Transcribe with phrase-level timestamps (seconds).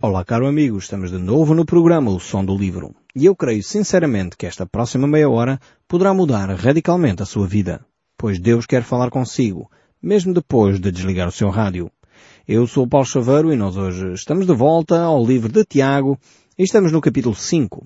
[0.00, 2.94] Olá, caro amigo, estamos de novo no programa O Som do Livro.
[3.16, 7.84] E eu creio sinceramente que esta próxima meia hora poderá mudar radicalmente a sua vida,
[8.16, 9.68] pois Deus quer falar consigo,
[10.00, 11.90] mesmo depois de desligar o seu rádio.
[12.46, 16.16] Eu sou o Paulo Chaveiro e nós hoje estamos de volta ao livro de Tiago
[16.56, 17.84] e estamos no capítulo 5.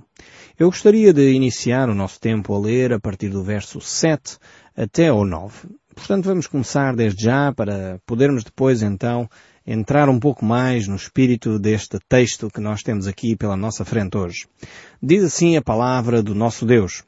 [0.58, 4.36] Eu gostaria de iniciar o nosso tempo a ler a partir do verso 7
[4.76, 5.66] até ao 9.
[5.94, 9.26] Portanto, vamos começar desde já para podermos depois então
[9.66, 14.16] entrar um pouco mais no espírito deste texto que nós temos aqui pela nossa frente
[14.16, 14.46] hoje.
[15.02, 17.02] Diz assim a palavra do nosso Deus.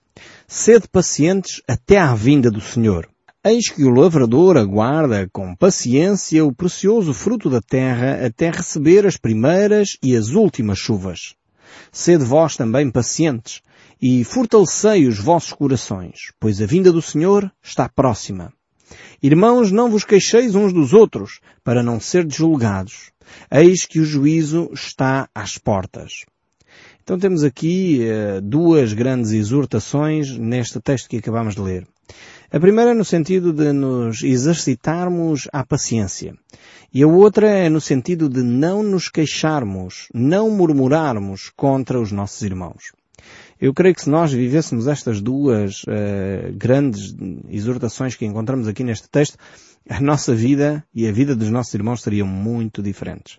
[0.46, 3.09] Sede pacientes até à vinda do Senhor.
[3.45, 9.18] Eis que o lavrador aguarda com paciência o precioso fruto da terra até receber as
[9.18, 11.34] primeiras e as últimas chuvas.
[11.92, 13.60] Sede vós também pacientes
[14.00, 18.52] e fortalecei os vossos corações, pois a vinda do Senhor está próxima.
[19.23, 23.10] Irmãos, não vos queixeis uns dos outros, para não ser julgados.
[23.51, 26.24] Eis que o juízo está às portas.
[27.02, 31.87] Então temos aqui uh, duas grandes exortações neste texto que acabamos de ler.
[32.51, 36.35] A primeira é no sentido de nos exercitarmos à paciência.
[36.93, 42.43] E a outra é no sentido de não nos queixarmos, não murmurarmos contra os nossos
[42.43, 42.93] irmãos.
[43.60, 47.15] Eu creio que se nós vivêssemos estas duas uh, grandes
[47.49, 49.38] exortações que encontramos aqui neste texto,
[49.88, 53.38] a nossa vida e a vida dos nossos irmãos seriam muito diferentes.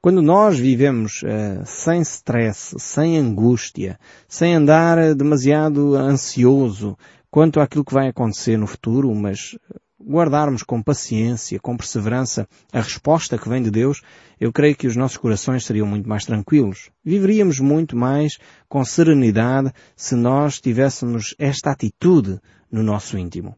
[0.00, 6.96] Quando nós vivemos uh, sem stress, sem angústia, sem andar demasiado ansioso
[7.30, 9.58] quanto àquilo que vai acontecer no futuro, mas
[10.00, 14.02] guardarmos com paciência, com perseverança a resposta que vem de Deus,
[14.38, 16.90] eu creio que os nossos corações seriam muito mais tranquilos.
[17.04, 18.38] Viveríamos muito mais
[18.68, 22.38] com serenidade se nós tivéssemos esta atitude
[22.70, 23.56] no nosso íntimo.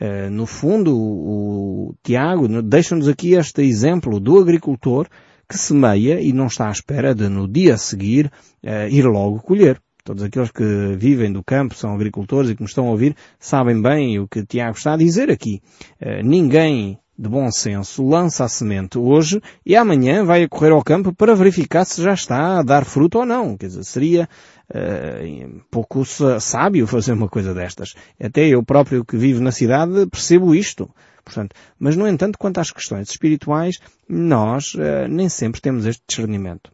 [0.00, 5.06] Uh, no fundo, o, Tiago deixa-nos aqui este exemplo do agricultor
[5.48, 8.26] que semeia e não está à espera de no dia a seguir
[8.64, 9.80] uh, ir logo colher.
[10.04, 13.80] Todos aqueles que vivem do campo, são agricultores e que me estão a ouvir, sabem
[13.80, 15.62] bem o que Tiago está a dizer aqui.
[16.00, 21.14] Uh, ninguém de bom senso lança a semente hoje e amanhã vai correr ao campo
[21.14, 23.56] para verificar se já está a dar fruto ou não.
[23.56, 24.28] Quer dizer, seria
[24.70, 26.04] uh, pouco
[26.40, 27.94] sábio fazer uma coisa destas.
[28.20, 30.90] Até eu próprio que vivo na cidade percebo isto.
[31.24, 36.72] Portanto, mas no entanto, quanto às questões espirituais, nós uh, nem sempre temos este discernimento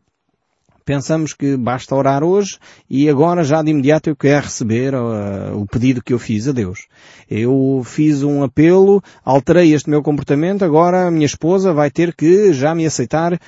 [0.88, 2.56] pensamos que basta orar hoje
[2.88, 6.52] e agora já de imediato eu quero receber uh, o pedido que eu fiz a
[6.52, 6.86] Deus.
[7.30, 12.54] Eu fiz um apelo, alterei este meu comportamento, agora a minha esposa vai ter que
[12.54, 13.38] já me aceitar uh,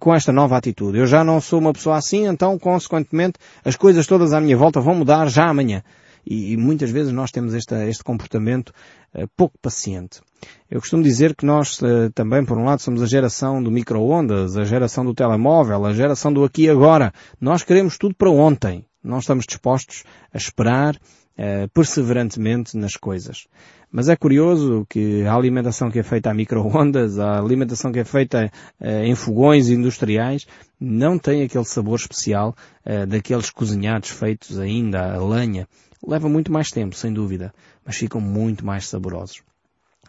[0.00, 0.96] com esta nova atitude.
[0.96, 4.80] Eu já não sou uma pessoa assim, então consequentemente as coisas todas à minha volta
[4.80, 5.82] vão mudar já amanhã.
[6.26, 8.72] E, e muitas vezes nós temos este, comportamento
[9.14, 10.20] uh, pouco paciente.
[10.68, 14.56] Eu costumo dizer que nós uh, também, por um lado, somos a geração do micro-ondas,
[14.56, 17.12] a geração do telemóvel, a geração do aqui e agora.
[17.40, 18.84] Nós queremos tudo para ontem.
[19.02, 20.02] Não estamos dispostos
[20.34, 23.46] a esperar uh, perseverantemente nas coisas.
[23.90, 28.04] Mas é curioso que a alimentação que é feita a micro-ondas, a alimentação que é
[28.04, 28.50] feita
[28.80, 30.46] uh, em fogões industriais,
[30.78, 32.54] não tem aquele sabor especial
[32.84, 35.68] uh, daqueles cozinhados feitos ainda a lenha
[36.06, 37.52] Leva muito mais tempo, sem dúvida,
[37.84, 39.42] mas ficam muito mais saborosos.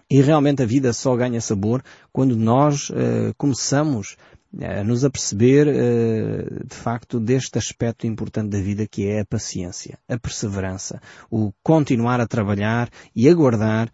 [0.10, 4.16] E realmente a vida só ganha sabor quando nós uh, começamos
[4.62, 9.98] a nos aperceber uh, de facto deste aspecto importante da vida que é a paciência,
[10.08, 13.90] a perseverança, o continuar a trabalhar e aguardar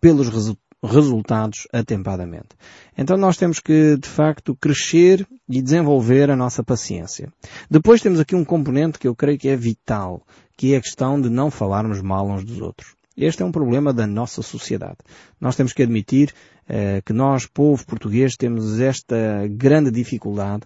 [0.00, 2.48] pelos resu resultados atempadamente.
[2.96, 7.32] Então nós temos que, de facto, crescer e desenvolver a nossa paciência.
[7.70, 10.22] Depois temos aqui um componente que eu creio que é vital,
[10.56, 12.94] que é a questão de não falarmos mal uns dos outros.
[13.16, 14.98] Este é um problema da nossa sociedade.
[15.40, 16.32] Nós temos que admitir
[16.68, 20.64] eh, que nós, povo português, temos esta grande dificuldade,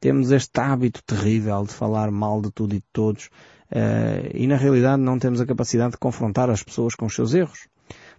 [0.00, 3.28] temos este hábito terrível de falar mal de tudo e de todos,
[3.70, 7.34] eh, e na realidade não temos a capacidade de confrontar as pessoas com os seus
[7.34, 7.68] erros.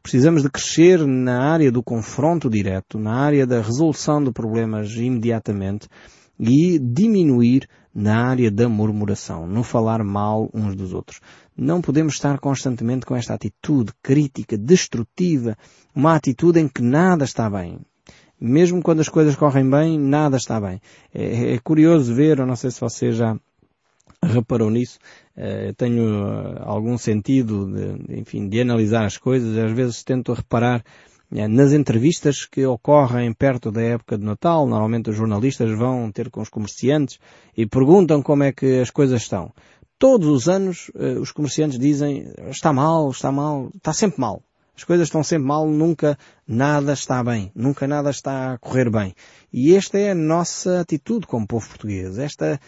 [0.04, 5.88] Precisamos de crescer na área do confronto direto, na área da resolução de problemas imediatamente
[6.42, 11.22] e diminuir na área da murmuração, no falar mal uns dos outros.
[11.56, 15.56] Não podemos estar constantemente com esta atitude crítica, destrutiva,
[15.94, 17.80] uma atitude em que nada está bem.
[18.40, 20.82] Mesmo quando as coisas correm bem, nada está bem.
[21.14, 23.38] É, é curioso ver, eu não sei se você já
[24.24, 24.98] reparou nisso,
[25.38, 30.80] uh, tenho uh, algum sentido de, enfim, de analisar as coisas, às vezes tento reparar
[30.80, 36.30] eh, nas entrevistas que ocorrem perto da época de Natal, normalmente os jornalistas vão ter
[36.30, 37.20] com os comerciantes
[37.56, 39.54] e perguntam como é que as coisas estão.
[39.98, 40.92] Todos os anos
[41.22, 44.44] os comerciantes dizem está mal, está mal, está sempre mal.
[44.76, 46.18] As coisas estão sempre mal, nunca
[46.48, 49.14] nada está bem, nunca nada está a correr bem.
[49.54, 52.18] E esta é a nossa atitude como povo português.
[52.18, 52.60] Esta,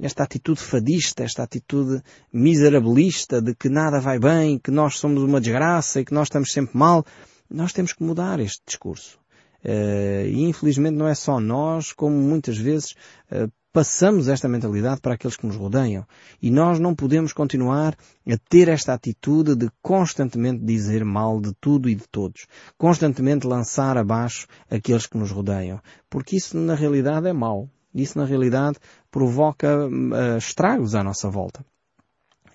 [0.00, 5.40] esta atitude fadista, esta atitude miserabilista de que nada vai bem, que nós somos uma
[5.40, 7.04] desgraça e que nós estamos sempre mal.
[7.50, 9.18] Nós temos que mudar este discurso.
[9.64, 12.92] Uh, e infelizmente não é só nós, como muitas vezes
[13.32, 16.06] uh, passamos esta mentalidade para aqueles que nos rodeiam.
[16.40, 17.96] E nós não podemos continuar
[18.26, 22.46] a ter esta atitude de constantemente dizer mal de tudo e de todos.
[22.76, 25.80] Constantemente lançar abaixo aqueles que nos rodeiam.
[26.08, 27.68] Porque isso na realidade é mau.
[27.94, 28.78] Isso na realidade
[29.10, 31.64] provoca uh, estragos à nossa volta.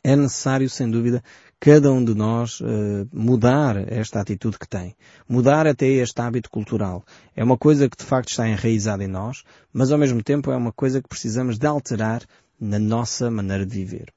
[0.04, 1.24] É necessário, sem dúvida,
[1.60, 4.96] cada um de nós uh, mudar esta atitude que tem.
[5.30, 7.06] Mudar até este hábito cultural.
[7.34, 10.58] É uma coisa que de facto está enraizada em nós, mas ao mesmo tempo é
[10.58, 12.22] uma coisa que precisamos de alterar
[12.60, 14.14] na nossa maneira de viver.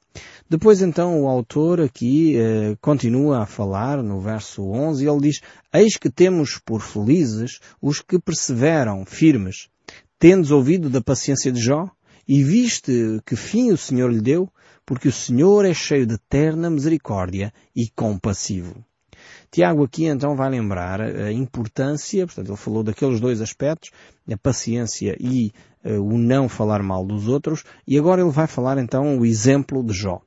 [0.50, 5.40] Depois então o autor aqui uh, continua a falar no verso 11 e ele diz
[5.72, 9.68] Eis que temos por felizes os que perseveram firmes.
[10.18, 11.88] Tendes ouvido da paciência de Jó?
[12.26, 14.50] E viste que fim o Senhor lhe deu?
[14.86, 18.84] Porque o Senhor é cheio de eterna misericórdia e compassivo.
[19.50, 23.90] Tiago aqui então vai lembrar a importância, portanto ele falou daqueles dois aspectos,
[24.30, 25.52] a paciência e
[25.84, 29.82] uh, o não falar mal dos outros, e agora ele vai falar então o exemplo
[29.82, 30.20] de Jó.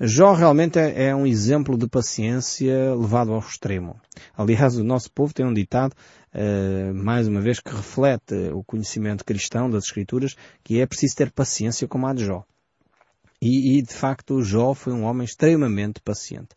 [0.00, 4.00] Jó realmente é, é um exemplo de paciência levado ao extremo.
[4.36, 5.92] Aliás, o nosso povo tem um ditado,
[6.34, 10.34] uh, mais uma vez, que reflete o conhecimento cristão das Escrituras,
[10.64, 12.44] que é preciso ter paciência como a de Jó.
[13.44, 16.50] E, e, de facto Jó foi um homem extremamente paciente.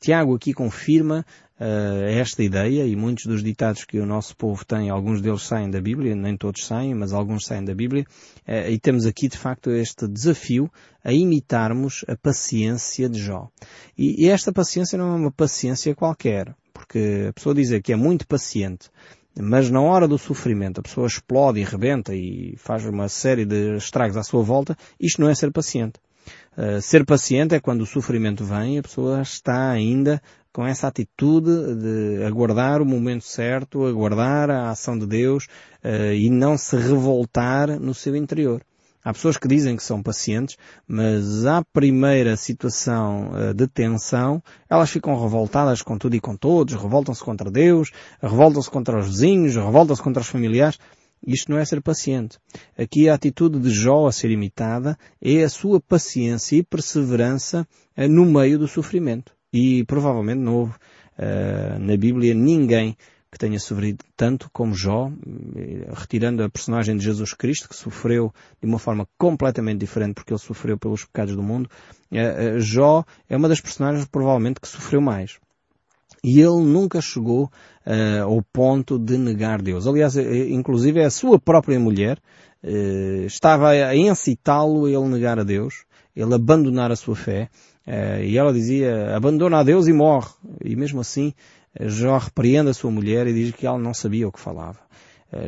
[0.00, 1.24] Tiago aqui confirma
[1.60, 5.70] uh, esta ideia e muitos dos ditados que o nosso povo tem, alguns deles saem
[5.70, 8.04] da Bíblia, nem todos saem, mas alguns saem da Bíblia,
[8.48, 10.68] uh, e temos aqui de facto este desafio
[11.04, 13.48] a imitarmos a paciência de Jó.
[13.96, 17.96] E, e esta paciência não é uma paciência qualquer, porque a pessoa dizer que é
[17.96, 18.90] muito paciente,
[19.38, 23.76] mas na hora do sofrimento a pessoa explode e rebenta e faz uma série de
[23.76, 26.00] estragos à sua volta, isto não é ser paciente.
[26.56, 30.22] Uh, ser paciente é quando o sofrimento vem e a pessoa está ainda
[30.52, 35.46] com essa atitude de aguardar o momento certo, aguardar a ação de Deus
[35.84, 38.62] uh, e não se revoltar no seu interior.
[39.04, 40.56] Há pessoas que dizem que são pacientes,
[40.88, 46.74] mas à primeira situação uh, de tensão, elas ficam revoltadas com tudo e com todos,
[46.74, 47.90] revoltam-se contra Deus,
[48.22, 50.78] revoltam-se contra os vizinhos, revoltam-se contra os familiares.
[51.26, 52.38] Isto não é ser paciente.
[52.78, 57.66] Aqui a atitude de Jó a ser imitada é a sua paciência e perseverança
[57.96, 59.32] eh, no meio do sofrimento.
[59.52, 62.96] E provavelmente não houve uh, na Bíblia ninguém
[63.30, 65.10] que tenha sofrido tanto como Jó,
[65.56, 70.32] eh, retirando a personagem de Jesus Cristo, que sofreu de uma forma completamente diferente porque
[70.32, 71.68] ele sofreu pelos pecados do mundo.
[72.58, 75.38] Jó é uma das personagens provavelmente que sofreu mais.
[76.24, 77.50] E ele nunca chegou
[77.86, 79.86] uh, ao ponto de negar Deus.
[79.86, 82.18] Aliás, eh, inclusive a sua própria mulher
[82.62, 85.84] uh, estava a incitá-lo a ele negar a Deus,
[86.16, 87.50] ele abandonar a sua fé.
[87.86, 90.30] Uh, e ela dizia, abandona a Deus e morre.
[90.64, 91.34] E mesmo assim,
[91.78, 94.78] Jó repreende a sua mulher e diz que ela não sabia o que falava.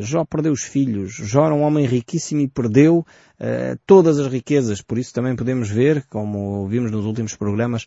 [0.01, 1.13] Jó perdeu os filhos.
[1.15, 4.83] Jó era um homem riquíssimo e perdeu uh, todas as riquezas.
[4.83, 7.87] Por isso também podemos ver, como vimos nos últimos programas,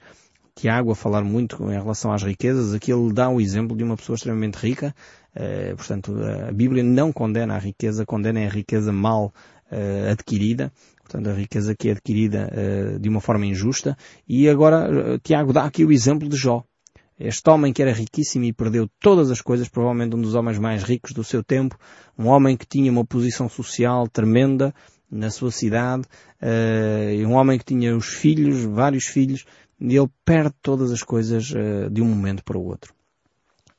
[0.59, 3.95] Tiago a falar muito em relação às riquezas, aqui ele dá o exemplo de uma
[3.95, 4.93] pessoa extremamente rica,
[5.33, 6.13] uh, portanto
[6.47, 9.33] a Bíblia não condena a riqueza, condena a riqueza mal
[9.71, 10.69] uh, adquirida,
[11.01, 13.95] portanto a riqueza que é adquirida uh, de uma forma injusta,
[14.27, 16.65] e agora Tiago dá aqui o exemplo de Jó.
[17.17, 20.83] Este homem que era riquíssimo e perdeu todas as coisas, provavelmente um dos homens mais
[20.83, 21.77] ricos do seu tempo,
[22.17, 24.73] um homem que tinha uma posição social tremenda
[25.11, 26.03] na sua cidade,
[27.27, 29.43] um homem que tinha os filhos, vários filhos,
[29.79, 32.93] e ele perde todas as coisas uh, de um momento para o outro.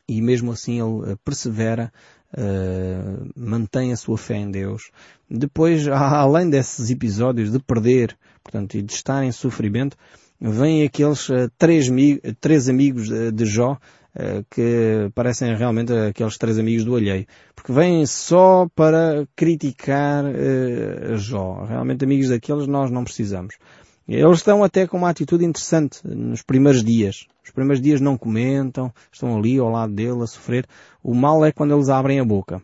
[0.09, 1.93] E mesmo assim ele uh, persevera,
[2.33, 4.91] uh, mantém a sua fé em Deus.
[5.29, 9.97] Depois, além desses episódios de perder, portanto, e de estar em sofrimento,
[10.41, 11.29] vêm aqueles
[11.59, 11.89] três,
[12.41, 13.77] três amigos de Jó,
[14.51, 17.27] que parecem realmente aqueles três amigos do alheio.
[17.55, 20.25] Porque vêm só para criticar
[21.17, 21.65] Jó.
[21.65, 23.55] Realmente amigos daqueles nós não precisamos.
[24.13, 27.29] Eles estão até com uma atitude interessante nos primeiros dias.
[27.45, 30.67] Os primeiros dias não comentam, estão ali ao lado dele a sofrer.
[31.01, 32.61] O mal é quando eles abrem a boca.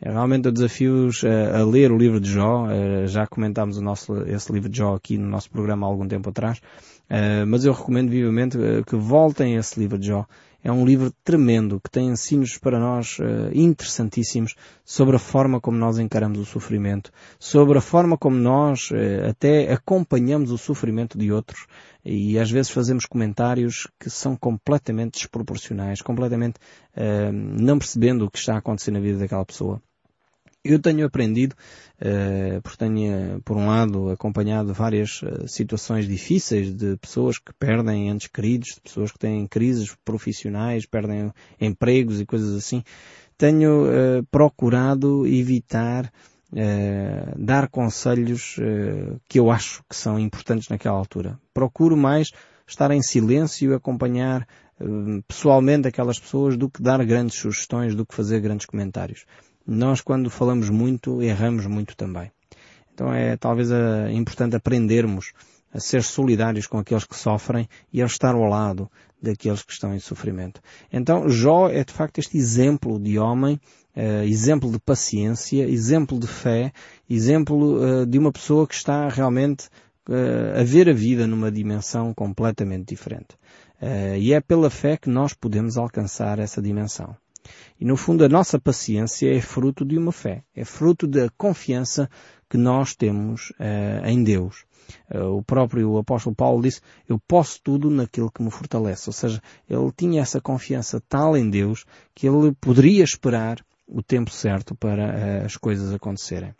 [0.00, 2.66] É realmente desafio-os a, a, ler o livro de Jó.
[2.66, 6.06] Uh, já comentámos o nosso, esse livro de Jó aqui no nosso programa há algum
[6.06, 6.58] tempo atrás.
[7.10, 10.24] Uh, mas eu recomendo vivamente que voltem a esse livro de Jó.
[10.66, 15.78] É um livro tremendo que tem ensinos para nós uh, interessantíssimos sobre a forma como
[15.78, 21.30] nós encaramos o sofrimento, sobre a forma como nós uh, até acompanhamos o sofrimento de
[21.30, 21.68] outros
[22.04, 26.56] e às vezes fazemos comentários que são completamente desproporcionais, completamente
[26.96, 29.80] uh, não percebendo o que está a acontecer na vida daquela pessoa.
[30.68, 31.54] Eu tenho aprendido,
[32.00, 38.08] uh, porque tenho, por um lado, acompanhado várias uh, situações difíceis de pessoas que perdem
[38.08, 42.82] entes queridos, de pessoas que têm crises profissionais, perdem empregos e coisas assim.
[43.38, 43.84] Tenho
[44.30, 46.10] procurado evitar
[47.36, 48.56] dar conselhos
[49.28, 51.38] que eu acho que são importantes naquela altura.
[51.52, 52.30] Procuro mais
[52.66, 54.48] estar em silêncio e acompanhar
[55.28, 59.26] pessoalmente aquelas pessoas do que dar grandes sugestões, do que fazer grandes comentários
[59.66, 62.30] nós quando falamos muito, erramos muito também.
[62.94, 65.32] Então é talvez é importante aprendermos
[65.72, 69.94] a ser solidários com aqueles que sofrem e a estar ao lado daqueles que estão
[69.94, 70.60] em sofrimento.
[70.90, 73.60] Então Jó é de facto este exemplo de homem,
[73.96, 76.72] uh, exemplo de paciência, exemplo de fé,
[77.10, 79.68] exemplo uh, de uma pessoa que está realmente
[80.58, 83.36] a ver a vida numa dimensão completamente diferente.
[84.20, 87.16] e é pela fé que nós podemos alcançar essa dimensão.
[87.80, 92.08] E no fundo a nossa paciência é fruto de uma fé, é fruto da confiança
[92.48, 94.64] que nós temos uh, em Deus.
[95.12, 99.08] Uh, o próprio apóstolo Paulo disse, eu posso tudo naquilo que me fortalece.
[99.08, 101.84] Ou seja, ele tinha essa confiança tal em Deus
[102.14, 105.04] que ele poderia esperar o tempo certo para
[105.42, 106.54] uh, as coisas acontecerem.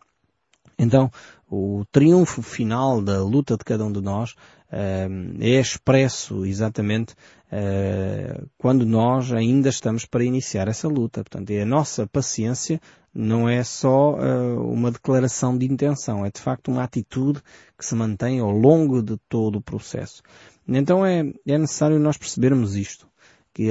[0.79, 1.11] Então,
[1.49, 4.35] o triunfo final da luta de cada um de nós
[4.71, 7.15] é expresso exatamente
[7.53, 11.23] uh, quando nós ainda estamos para iniciar essa luta.
[11.23, 12.81] Portanto, é a nossa paciência
[13.15, 17.41] não é só uh, uma declaração de intenção, é de facto uma atitude
[17.79, 20.23] que se mantém ao longo de todo o processo.
[20.69, 23.07] Então é, é necessário nós percebermos isto,
[23.55, 23.71] que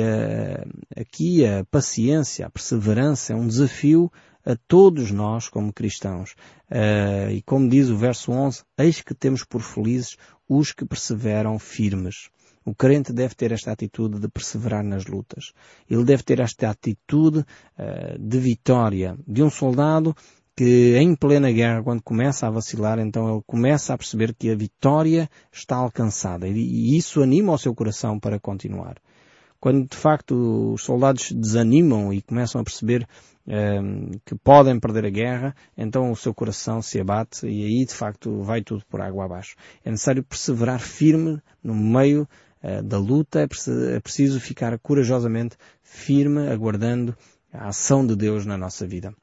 [0.96, 4.10] aqui a paciência, a perseverança é um desafio
[4.46, 6.36] a todos nós como cristãos.
[6.70, 11.58] Uh, e como diz o verso 11, eis que temos por felizes os que perseveram
[11.58, 12.30] firmes.
[12.64, 15.54] O crente deve ter esta atitude de perseverar nas lutas.
[15.90, 20.16] Ele deve ter esta atitude uh, de vitória de um soldado
[20.56, 24.56] que em plena guerra, quando começa a vacilar, então ele começa a perceber que a
[24.56, 28.96] vitória está alcançada e isso anima o seu coração para continuar.
[29.66, 33.08] Quando de facto os soldados desanimam e começam a perceber
[33.48, 37.92] um, que podem perder a guerra, então o seu coração se abate e aí de
[37.92, 39.56] facto vai tudo por água abaixo.
[39.84, 42.28] É necessário perseverar firme no meio
[42.62, 47.18] uh, da luta, é, preciso, é preciso ficar corajosamente firme, aguardando
[47.52, 49.16] a ação de Deus na nossa vida.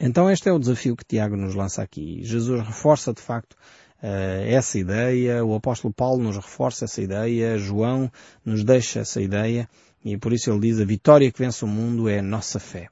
[0.00, 2.18] Então este é o desafio que Tiago nos lança aqui.
[2.24, 3.56] Jesus reforça de facto
[4.02, 8.10] essa ideia, o apóstolo Paulo nos reforça essa ideia, João
[8.44, 9.68] nos deixa essa ideia
[10.04, 12.88] e por isso ele diz a vitória que vence o mundo é a nossa fé.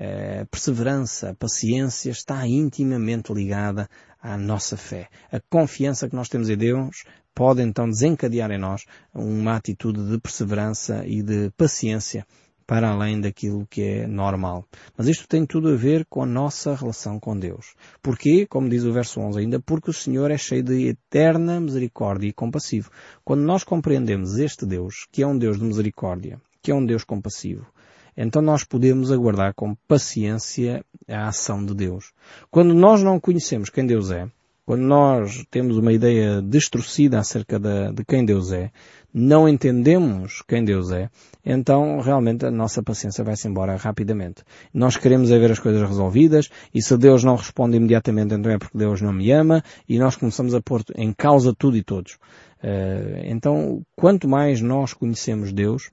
[0.00, 3.88] A perseverança, a paciência está intimamente ligada
[4.20, 5.08] à nossa fé.
[5.30, 8.84] A confiança que nós temos em Deus pode então desencadear em nós
[9.14, 12.26] uma atitude de perseverança e de paciência
[12.68, 14.62] para além daquilo que é normal.
[14.94, 17.74] Mas isto tem tudo a ver com a nossa relação com Deus.
[18.02, 18.46] Porquê?
[18.46, 22.32] Como diz o verso 11 ainda, porque o Senhor é cheio de eterna misericórdia e
[22.32, 22.90] compassivo.
[23.24, 27.04] Quando nós compreendemos este Deus, que é um Deus de misericórdia, que é um Deus
[27.04, 27.66] compassivo,
[28.14, 32.12] então nós podemos aguardar com paciência a ação de Deus.
[32.50, 34.28] Quando nós não conhecemos quem Deus é,
[34.68, 38.70] quando nós temos uma ideia destruída acerca de, de, quem Deus é,
[39.12, 41.08] não entendemos quem Deus é,
[41.44, 44.42] então realmente a nossa paciência vai-se embora rapidamente.
[44.72, 48.58] Nós queremos é ver as coisas resolvidas e se Deus não responde imediatamente então é
[48.58, 52.18] porque Deus não me ama e nós começamos a pôr em causa tudo e todos.
[52.62, 55.90] Uh, então, quanto mais nós conhecemos Deus,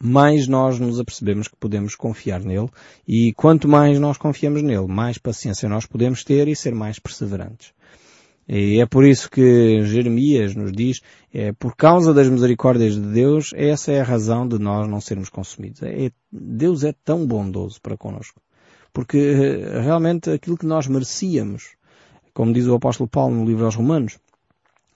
[0.00, 2.68] mais nós nos apercebemos que podemos confiar nele
[3.06, 7.72] e quanto mais nós confiamos nele, mais paciência nós podemos ter e ser mais perseverantes.
[8.48, 11.00] E é por isso que Jeremias nos diz,
[11.32, 15.28] é por causa das misericórdias de Deus, essa é a razão de nós não sermos
[15.28, 15.82] consumidos.
[15.82, 18.40] É, Deus é tão bondoso para connosco.
[18.90, 21.76] Porque eh, realmente aquilo que nós merecíamos,
[22.32, 24.18] como diz o apóstolo Paulo no livro aos Romanos,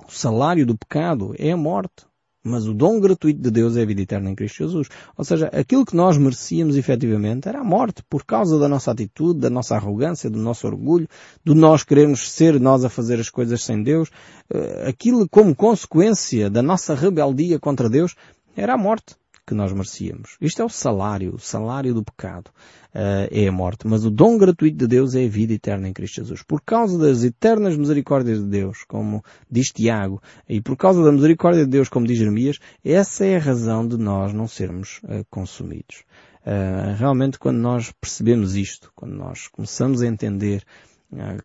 [0.08, 2.06] o salário do pecado é a morte.
[2.44, 4.88] Mas o dom gratuito de Deus é a vida eterna em Cristo Jesus.
[5.16, 9.40] Ou seja, aquilo que nós merecíamos efetivamente era a morte por causa da nossa atitude,
[9.40, 11.08] da nossa arrogância, do nosso orgulho,
[11.44, 14.10] do nós querermos ser nós a fazer as coisas sem Deus.
[14.52, 18.16] Eh, aquilo como consequência da nossa rebeldia contra Deus
[18.56, 19.14] era a morte.
[19.46, 20.36] Que nós merecíamos.
[20.40, 22.50] Isto é o salário, o salário do pecado.
[22.94, 23.86] Uh, é a morte.
[23.86, 26.42] Mas o dom gratuito de Deus é a vida eterna em Cristo Jesus.
[26.42, 31.64] Por causa das eternas misericórdias de Deus, como diz Tiago, e por causa da misericórdia
[31.64, 36.04] de Deus, como diz Jeremias, essa é a razão de nós não sermos uh, consumidos.
[36.44, 40.62] Uh, realmente quando nós percebemos isto, quando nós começamos a entender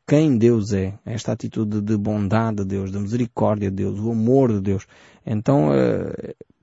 [0.08, 4.54] quem Deus é, esta atitude de bondade de Deus, de misericórdia de Deus, o amor
[4.54, 4.88] de Deus,
[5.26, 5.72] então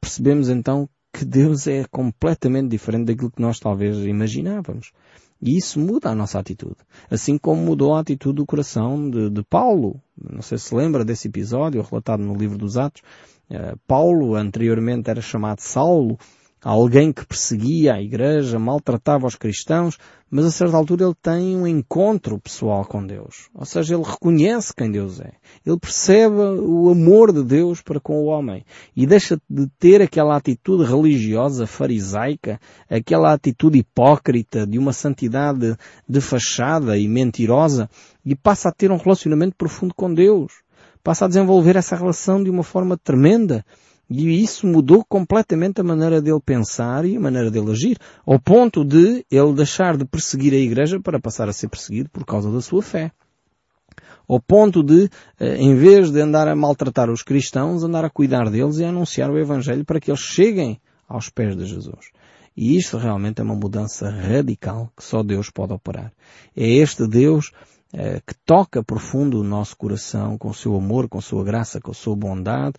[0.00, 4.90] percebemos então que Deus é completamente diferente daquilo que nós talvez imaginávamos.
[5.40, 6.76] E isso muda a nossa atitude.
[7.08, 10.00] Assim como mudou a atitude do coração de, de Paulo.
[10.20, 13.02] Não sei se lembra desse episódio relatado no livro dos Atos.
[13.48, 16.18] Uh, Paulo anteriormente era chamado Saulo
[16.64, 19.98] alguém que perseguia a igreja, maltratava os cristãos,
[20.30, 23.50] mas a certa altura ele tem um encontro pessoal com Deus.
[23.54, 25.32] Ou seja, ele reconhece quem Deus é.
[25.64, 28.64] Ele percebe o amor de Deus para com o homem
[28.96, 35.76] e deixa de ter aquela atitude religiosa farisaica, aquela atitude hipócrita de uma santidade
[36.08, 37.88] de fachada e mentirosa
[38.24, 40.64] e passa a ter um relacionamento profundo com Deus.
[41.02, 43.64] Passa a desenvolver essa relação de uma forma tremenda
[44.08, 48.84] e isso mudou completamente a maneira dele pensar e a maneira dele agir, ao ponto
[48.84, 52.60] de ele deixar de perseguir a igreja para passar a ser perseguido por causa da
[52.60, 53.10] sua fé.
[54.28, 55.08] Ao ponto de,
[55.38, 58.88] eh, em vez de andar a maltratar os cristãos, andar a cuidar deles e a
[58.88, 62.06] anunciar o Evangelho para que eles cheguem aos pés de Jesus.
[62.56, 66.12] E isto realmente é uma mudança radical que só Deus pode operar.
[66.56, 67.50] É este Deus
[67.92, 71.80] eh, que toca profundo o nosso coração com o seu amor, com a sua graça,
[71.80, 72.74] com a sua bondade,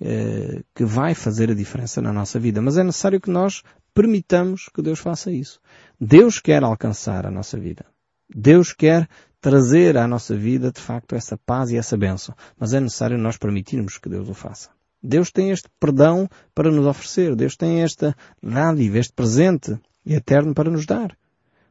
[0.00, 2.62] eh, que vai fazer a diferença na nossa vida.
[2.62, 3.62] Mas é necessário que nós
[3.92, 5.60] permitamos que Deus faça isso.
[6.00, 7.84] Deus quer alcançar a nossa vida.
[8.32, 9.08] Deus quer
[9.40, 12.34] trazer à nossa vida, de facto, essa paz e essa bênção.
[12.58, 14.70] Mas é necessário nós permitirmos que Deus o faça.
[15.02, 17.34] Deus tem este perdão para nos oferecer.
[17.34, 21.16] Deus tem esta dádiva, este presente eterno para nos dar.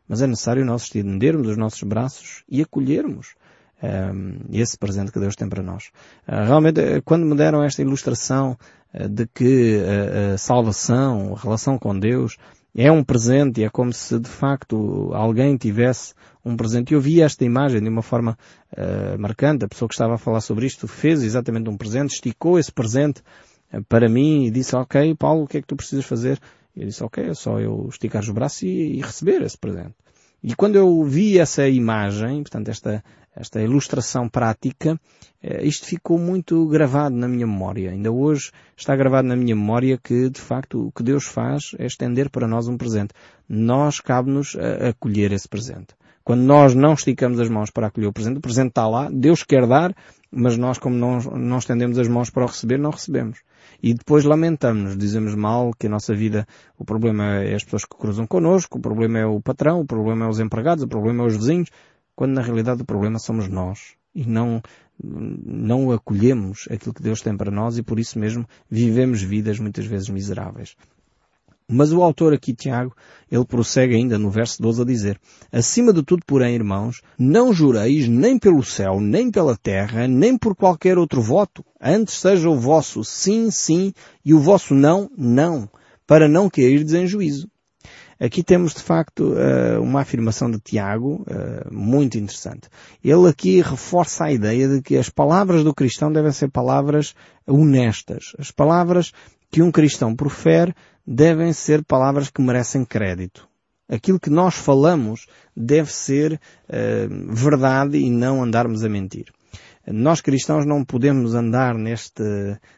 [0.08, 3.36] Mas é necessário nós estendermos os nossos braços e acolhermos
[3.82, 5.92] um, esse presente que Deus tem para nós.
[6.28, 8.58] Uh, realmente, eh, quando me deram esta ilustração
[8.94, 12.38] uh, de que uh, a salvação, a relação com Deus,
[12.76, 16.14] é um presente, é como se de facto alguém tivesse
[16.46, 16.94] um presente.
[16.94, 18.38] Eu vi esta imagem de uma forma
[19.18, 19.66] marcante.
[19.66, 23.24] A pessoa que estava a falar sobre isto fez exatamente um presente, esticou esse presente
[23.90, 26.40] para mim e disse, ok, Paulo, o que é que tu precisas fazer?
[26.76, 29.96] Eu disse, ok, é só eu esticar os braços e, e receber esse presente.
[30.44, 33.04] E quando eu vi essa imagem, portanto, esta,
[33.36, 35.00] esta ilustração prática,
[35.42, 37.92] eh, isto ficou muito gravado na minha memória.
[37.92, 41.86] Ainda hoje está gravado na minha memória que, de facto, o que Deus faz é
[41.86, 43.14] estender para nós um presente.
[43.48, 44.56] Nós cabe-nos
[44.90, 45.96] acolher esse presente.
[46.28, 49.44] Quando nós não esticamos as mãos para acolher o presente, o presente está lá, Deus
[49.44, 49.96] quer dar,
[50.32, 53.40] mas nós, como não, não estendemos as mãos para o receber, não recebemos.
[53.82, 57.96] E depois lamentamos, dizemos mal que a nossa vida, o problema é as pessoas que
[57.98, 61.28] cruzam connosco, o problema é o patrão, o problema é os empregados, o problema é
[61.28, 61.70] os vizinhos
[62.16, 64.60] quando na realidade o problema somos nós e não,
[65.00, 69.86] não acolhemos aquilo que Deus tem para nós e por isso mesmo vivemos vidas muitas
[69.86, 70.76] vezes miseráveis.
[71.70, 72.96] Mas o autor aqui, Tiago,
[73.30, 75.20] ele prossegue ainda no verso 12 a dizer,
[75.52, 80.56] Acima de tudo, porém, irmãos, não jureis nem pelo céu, nem pela terra, nem por
[80.56, 81.66] qualquer outro voto.
[81.82, 85.70] Antes seja o vosso sim, sim, e o vosso não, não,
[86.06, 87.50] para não cairdes em juízo.
[88.20, 92.68] Aqui temos de facto eh, uma afirmação de Tiago eh, muito interessante.
[93.04, 97.14] Ele aqui reforça a ideia de que as palavras do cristão devem ser palavras
[97.46, 98.34] honestas.
[98.40, 99.12] As palavras
[99.52, 100.74] que um cristão profere
[101.08, 103.48] devem ser palavras que merecem crédito.
[103.90, 109.32] Aquilo que nós falamos deve ser uh, verdade e não andarmos a mentir.
[109.90, 112.22] Nós cristãos não podemos andar neste,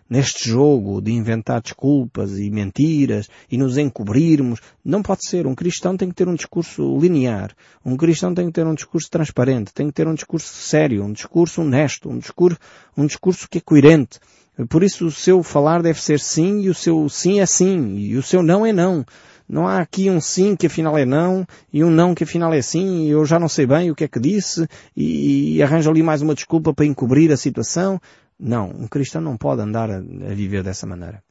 [0.08, 4.60] neste jogo de inventar desculpas e mentiras e nos encobrirmos.
[4.86, 5.48] Não pode ser.
[5.48, 7.52] Um cristão tem que ter um discurso linear.
[7.84, 9.74] Um cristão tem que ter um discurso transparente.
[9.74, 12.60] Tem que ter um discurso sério, um discurso honesto, um discurso,
[12.96, 14.20] um discurso que é coerente.
[14.68, 18.18] Por isso o seu falar deve ser sim e o seu sim é sim e
[18.18, 19.06] o seu não é não.
[19.48, 22.62] Não há aqui um sim que afinal é não e um não que afinal é
[22.62, 25.90] sim e eu já não sei bem o que é que disse e, e arranjo
[25.90, 28.00] ali mais uma desculpa para encobrir a situação.
[28.40, 31.24] Não, um cristão não pode andar a, a viver dessa maneira.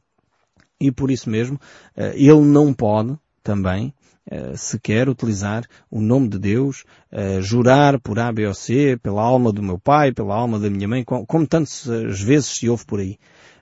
[0.79, 1.59] E por isso mesmo,
[1.95, 3.93] eh, ele não pode também
[4.31, 9.23] Uh, sequer utilizar o nome de Deus, uh, jurar por A, B ou C, pela
[9.23, 11.83] alma do meu pai, pela alma da minha mãe, como, como tantas
[12.21, 13.17] vezes se ouve por aí.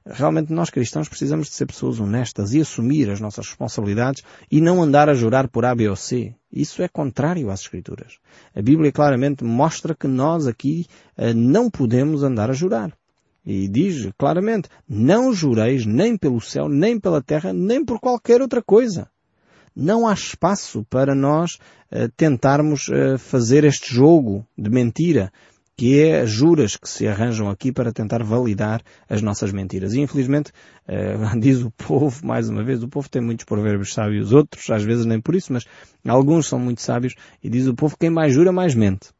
[0.09, 4.81] Realmente nós cristãos precisamos de ser pessoas honestas e assumir as nossas responsabilidades e não
[4.81, 6.33] andar a jurar por A, B ou C.
[6.51, 8.17] Isso é contrário às Escrituras.
[8.55, 10.85] A Bíblia claramente mostra que nós aqui
[11.17, 12.91] uh, não podemos andar a jurar.
[13.45, 18.61] E diz claramente, não jureis nem pelo céu, nem pela terra, nem por qualquer outra
[18.61, 19.09] coisa.
[19.79, 21.59] Não há espaço para nós
[21.91, 25.31] uh, tentarmos uh, fazer este jogo de mentira,
[25.77, 29.93] que é juras que se arranjam aqui para tentar validar as nossas mentiras.
[29.93, 30.51] E infelizmente,
[30.89, 34.83] uh, diz o povo, mais uma vez, o povo tem muitos provérbios sábios, outros às
[34.83, 35.63] vezes nem por isso, mas
[36.07, 37.13] alguns são muito sábios,
[37.43, 39.11] e diz o povo, quem mais jura, mais mente.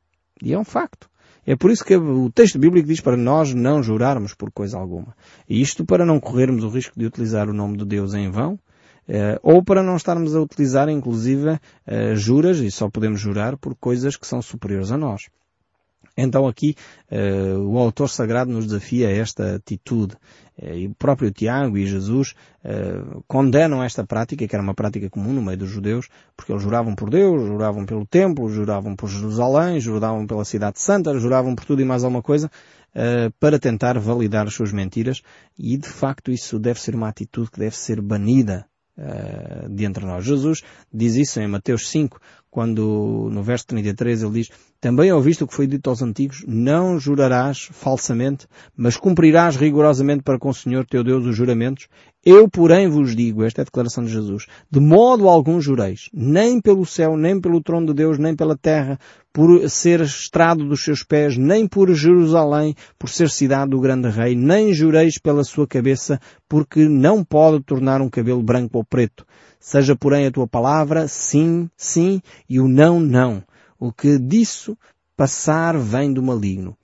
[0.42, 1.08] E é um facto.
[1.46, 5.16] É por isso que o texto bíblico diz para nós não jurarmos por coisa alguma.
[5.48, 8.60] E isto para não corrermos o risco de utilizar o nome de Deus em vão,
[9.08, 13.76] eh, ou para não estarmos a utilizar, inclusive, eh, juras, e só podemos jurar por
[13.76, 15.28] coisas que são superiores a nós.
[16.18, 16.76] Então aqui
[17.12, 20.16] uh, o autor sagrado nos desafia a esta atitude.
[20.60, 22.34] Uh, e o próprio Tiago e Jesus
[22.66, 26.64] uh, condenam esta prática, que era uma prática comum no meio dos judeus, porque eles
[26.64, 31.66] juravam por Deus, juravam pelo templo, juravam por Jerusalém, juravam pela cidade santa, juravam por
[31.66, 32.50] tudo e mais alguma coisa,
[33.40, 35.22] para tentar validar as suas mentiras.
[35.56, 38.77] E de facto isso deve ser uma atitude que deve ser banida uh,
[39.70, 40.26] de entre nós.
[40.26, 45.48] Jesus diz isso em Mateus 5, quando no verso 33 ele diz, também ouviste o
[45.48, 50.86] que foi dito aos antigos, não jurarás falsamente, mas cumprirás rigorosamente para com o Senhor
[50.86, 51.88] teu Deus os juramentos.
[52.24, 56.60] Eu, porém, vos digo, esta é a declaração de Jesus, de modo algum jureis, nem
[56.60, 59.00] pelo céu, nem pelo trono de Deus, nem pela terra,
[59.34, 64.36] por ser estrado dos seus pés, nem por Jerusalém, por ser cidade do grande rei,
[64.36, 69.26] nem jureis pela sua cabeça, porque não pode tornar um cabelo branco ou preto.
[69.60, 73.44] Seja, porém, a tua palavra sim, sim, e o não, não.
[73.80, 74.78] O que disso
[75.16, 76.78] passar vem do maligno.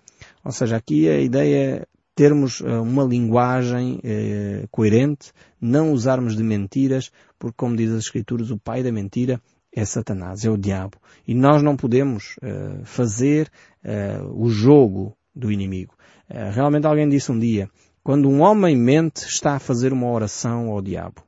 [0.44, 6.44] Ou seja, aqui a ideia é termos eh, uma linguagem eh, coerente, não usarmos de
[6.44, 9.42] mentiras, porque como diz as Escrituras, o pai da mentira
[9.76, 10.98] é Satanás, é o diabo.
[11.28, 13.52] E nós não podemos eh, fazer
[13.84, 15.94] eh, o jogo do inimigo.
[16.30, 17.70] Eh, realmente alguém disse um dia,
[18.04, 21.24] quando um homem mente, está a fazer uma oração ao diabo.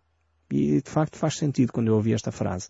[0.51, 2.69] E de facto faz sentido quando eu ouvi esta frase.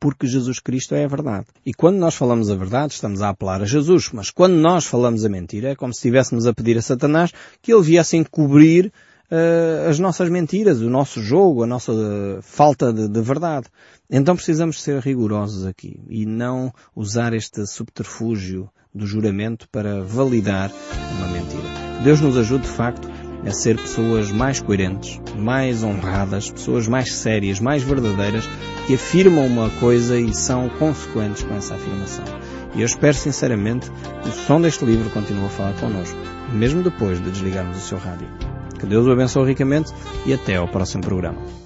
[0.00, 1.46] Porque Jesus Cristo é a verdade.
[1.64, 4.10] E quando nós falamos a verdade, estamos a apelar a Jesus.
[4.12, 7.72] Mas quando nós falamos a mentira, é como se estivéssemos a pedir a Satanás que
[7.72, 8.90] ele viesse encobrir
[9.30, 13.66] uh, as nossas mentiras, o nosso jogo, a nossa uh, falta de, de verdade.
[14.10, 20.72] Então precisamos ser rigorosos aqui e não usar este subterfúgio do juramento para validar
[21.18, 21.68] uma mentira.
[22.02, 23.08] Deus nos ajude de facto
[23.46, 28.48] a ser pessoas mais coerentes, mais honradas, pessoas mais sérias, mais verdadeiras,
[28.86, 32.24] que afirmam uma coisa e são consequentes com essa afirmação.
[32.74, 33.90] E eu espero sinceramente
[34.22, 36.18] que o som deste livro continue a falar connosco,
[36.52, 38.28] mesmo depois de desligarmos o seu rádio.
[38.78, 39.92] Que Deus o abençoe ricamente
[40.24, 41.59] e até ao próximo programa.